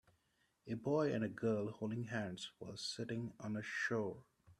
[0.67, 4.23] A boy and a girl holding hands while sitting on a shore.